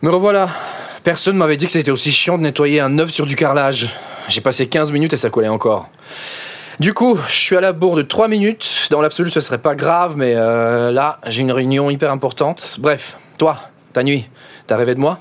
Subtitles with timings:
[0.00, 0.48] Me revoilà.
[1.02, 3.88] Personne m'avait dit que c'était aussi chiant de nettoyer un œuf sur du carrelage.
[4.28, 5.88] J'ai passé 15 minutes et ça collait encore.
[6.78, 8.86] Du coup, je suis à la bourre de 3 minutes.
[8.90, 12.76] Dans l'absolu, ce serait pas grave, mais euh, là, j'ai une réunion hyper importante.
[12.78, 13.58] Bref, toi,
[13.92, 14.28] ta nuit,
[14.68, 15.18] t'as rêvé de moi?